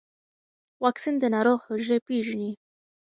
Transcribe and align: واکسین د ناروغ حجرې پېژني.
واکسین 0.83 1.15
د 1.19 1.23
ناروغ 1.33 1.59
حجرې 1.67 1.97
پېژني. 2.07 2.51